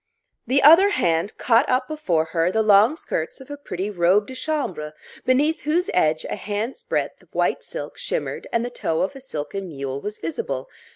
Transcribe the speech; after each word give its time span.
The 0.47 0.63
other 0.63 0.89
hand 0.89 1.37
caught 1.37 1.69
up 1.69 1.87
before 1.87 2.25
her 2.33 2.49
the 2.51 2.63
long 2.63 2.95
skirts 2.95 3.39
of 3.39 3.51
a 3.51 3.55
pretty 3.55 3.91
robe 3.91 4.25
de 4.25 4.33
chambre, 4.33 4.93
beneath 5.25 5.61
whose 5.61 5.91
edge 5.93 6.25
a 6.25 6.35
hand's 6.37 6.81
breadth 6.81 7.21
of 7.21 7.35
white 7.35 7.61
silk 7.61 7.99
shimmered 7.99 8.47
and 8.51 8.65
the 8.65 8.71
toe 8.71 9.03
of 9.03 9.15
a 9.15 9.21
silken 9.21 9.67
mule 9.67 10.01
was 10.01 10.17
visible. 10.17 10.67